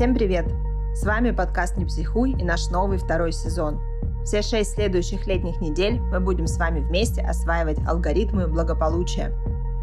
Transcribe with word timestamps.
Всем 0.00 0.14
привет! 0.14 0.46
С 0.94 1.04
вами 1.04 1.30
подкаст 1.30 1.76
«Не 1.76 1.84
психуй» 1.84 2.30
и 2.30 2.42
наш 2.42 2.70
новый 2.70 2.96
второй 2.96 3.32
сезон. 3.32 3.82
Все 4.24 4.40
шесть 4.40 4.72
следующих 4.72 5.26
летних 5.26 5.60
недель 5.60 6.00
мы 6.00 6.20
будем 6.20 6.46
с 6.46 6.56
вами 6.56 6.80
вместе 6.80 7.20
осваивать 7.20 7.76
алгоритмы 7.86 8.46
благополучия. 8.46 9.36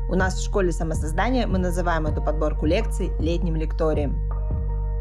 У 0.10 0.16
нас 0.16 0.40
в 0.40 0.44
школе 0.44 0.72
самосоздания 0.72 1.46
мы 1.46 1.60
называем 1.60 2.08
эту 2.08 2.24
подборку 2.24 2.66
лекций 2.66 3.12
летним 3.20 3.58
лекторием. 3.58 4.18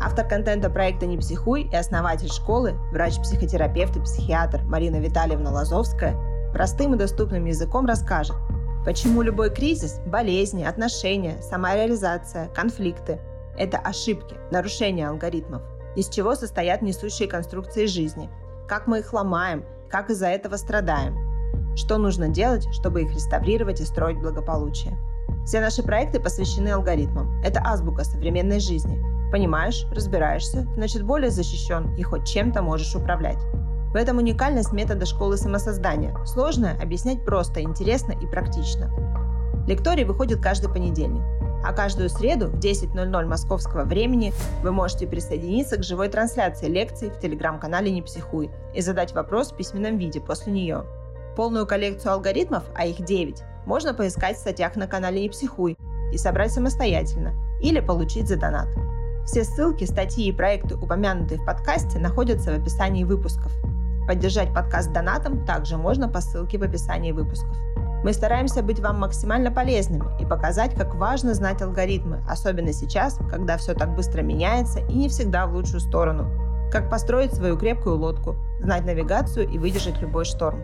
Автор 0.02 0.28
контента 0.28 0.68
проекта 0.68 1.06
«Не 1.06 1.16
психуй» 1.16 1.62
и 1.62 1.74
основатель 1.74 2.28
школы, 2.28 2.74
врач-психотерапевт 2.92 3.96
и 3.96 4.00
психиатр 4.00 4.64
Марина 4.64 4.96
Витальевна 4.96 5.50
Лазовская 5.50 6.14
простым 6.52 6.92
и 6.92 6.98
доступным 6.98 7.46
языком 7.46 7.86
расскажет, 7.86 8.36
почему 8.84 9.22
любой 9.22 9.48
кризис, 9.48 9.98
болезни, 10.06 10.62
отношения, 10.62 11.40
самореализация, 11.40 12.48
конфликты– 12.48 13.18
это 13.58 13.78
ошибки, 13.78 14.36
нарушения 14.50 15.08
алгоритмов, 15.08 15.62
из 15.96 16.08
чего 16.08 16.34
состоят 16.34 16.82
несущие 16.82 17.28
конструкции 17.28 17.86
жизни, 17.86 18.30
как 18.68 18.86
мы 18.86 19.00
их 19.00 19.12
ломаем, 19.12 19.64
как 19.90 20.10
из-за 20.10 20.28
этого 20.28 20.56
страдаем, 20.56 21.16
что 21.76 21.98
нужно 21.98 22.28
делать, 22.28 22.66
чтобы 22.72 23.02
их 23.02 23.12
реставрировать 23.12 23.80
и 23.80 23.84
строить 23.84 24.18
благополучие. 24.18 24.98
Все 25.44 25.60
наши 25.60 25.82
проекты 25.82 26.18
посвящены 26.18 26.70
алгоритмам. 26.70 27.40
Это 27.42 27.62
азбука 27.64 28.02
современной 28.04 28.58
жизни. 28.58 29.00
Понимаешь, 29.30 29.86
разбираешься, 29.92 30.66
значит 30.74 31.02
более 31.02 31.30
защищен 31.30 31.94
и 31.96 32.02
хоть 32.02 32.26
чем-то 32.26 32.62
можешь 32.62 32.94
управлять. 32.94 33.38
В 33.92 33.96
этом 33.96 34.18
уникальность 34.18 34.72
метода 34.72 35.06
школы 35.06 35.36
самосоздания. 35.36 36.16
Сложное 36.24 36.76
объяснять 36.80 37.24
просто, 37.24 37.62
интересно 37.62 38.12
и 38.12 38.26
практично. 38.26 38.90
Лекторий 39.66 40.04
выходит 40.04 40.42
каждый 40.42 40.72
понедельник. 40.72 41.22
А 41.66 41.72
каждую 41.72 42.08
среду 42.08 42.46
в 42.46 42.60
10.00 42.60 43.24
московского 43.24 43.82
времени 43.82 44.32
вы 44.62 44.70
можете 44.70 45.08
присоединиться 45.08 45.76
к 45.76 45.82
живой 45.82 46.08
трансляции 46.08 46.68
лекций 46.68 47.10
в 47.10 47.18
телеграм-канале 47.18 47.90
«Не 47.90 48.02
психуй» 48.02 48.50
и 48.72 48.80
задать 48.80 49.12
вопрос 49.12 49.50
в 49.50 49.56
письменном 49.56 49.98
виде 49.98 50.20
после 50.20 50.52
нее. 50.52 50.84
Полную 51.34 51.66
коллекцию 51.66 52.12
алгоритмов, 52.12 52.62
а 52.76 52.86
их 52.86 53.04
9, 53.04 53.42
можно 53.66 53.94
поискать 53.94 54.36
в 54.36 54.40
статьях 54.40 54.76
на 54.76 54.86
канале 54.86 55.20
«Не 55.20 55.28
психуй» 55.28 55.76
и 56.12 56.18
собрать 56.18 56.52
самостоятельно 56.52 57.34
или 57.60 57.80
получить 57.80 58.28
за 58.28 58.36
донат. 58.36 58.68
Все 59.24 59.42
ссылки, 59.42 59.82
статьи 59.86 60.28
и 60.28 60.32
проекты, 60.32 60.76
упомянутые 60.76 61.40
в 61.40 61.44
подкасте, 61.44 61.98
находятся 61.98 62.52
в 62.52 62.60
описании 62.60 63.02
выпусков. 63.02 63.50
Поддержать 64.06 64.54
подкаст 64.54 64.92
донатом 64.92 65.44
также 65.44 65.76
можно 65.76 66.08
по 66.08 66.20
ссылке 66.20 66.58
в 66.58 66.62
описании 66.62 67.10
выпусков. 67.10 67.56
Мы 68.06 68.12
стараемся 68.12 68.62
быть 68.62 68.78
вам 68.78 69.00
максимально 69.00 69.50
полезными 69.50 70.04
и 70.22 70.24
показать, 70.24 70.76
как 70.76 70.94
важно 70.94 71.34
знать 71.34 71.60
алгоритмы, 71.60 72.22
особенно 72.28 72.72
сейчас, 72.72 73.18
когда 73.28 73.56
все 73.56 73.74
так 73.74 73.96
быстро 73.96 74.22
меняется 74.22 74.78
и 74.78 74.94
не 74.94 75.08
всегда 75.08 75.48
в 75.48 75.54
лучшую 75.54 75.80
сторону. 75.80 76.30
Как 76.70 76.88
построить 76.88 77.34
свою 77.34 77.58
крепкую 77.58 77.96
лодку, 77.96 78.36
знать 78.60 78.84
навигацию 78.84 79.48
и 79.48 79.58
выдержать 79.58 80.00
любой 80.00 80.24
шторм. 80.24 80.62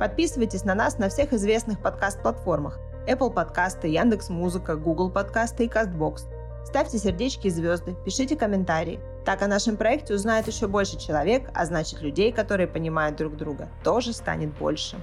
Подписывайтесь 0.00 0.64
на 0.64 0.74
нас 0.74 0.98
на 0.98 1.08
всех 1.10 1.32
известных 1.32 1.78
подкаст-платформах 1.78 2.80
Apple 3.06 3.32
подкасты, 3.32 3.86
Яндекс 3.86 4.28
Музыка, 4.28 4.74
Google 4.74 5.10
подкасты 5.10 5.66
и 5.66 5.68
Castbox. 5.68 6.22
Ставьте 6.64 6.98
сердечки 6.98 7.46
и 7.46 7.50
звезды, 7.50 7.94
пишите 8.04 8.34
комментарии. 8.34 8.98
Так 9.24 9.42
о 9.42 9.46
нашем 9.46 9.76
проекте 9.76 10.12
узнает 10.12 10.48
еще 10.48 10.66
больше 10.66 10.98
человек, 10.98 11.48
а 11.54 11.66
значит 11.66 12.02
людей, 12.02 12.32
которые 12.32 12.66
понимают 12.66 13.16
друг 13.16 13.36
друга, 13.36 13.68
тоже 13.84 14.12
станет 14.12 14.52
больше. 14.58 14.96